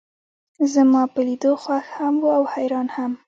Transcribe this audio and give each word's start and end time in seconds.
زما 0.73 1.01
پۀ 1.13 1.21
لیدو 1.27 1.51
خوښ 1.61 1.85
هم 1.97 2.13
و 2.21 2.25
او 2.37 2.43
حیران 2.53 2.87
هم. 2.95 3.11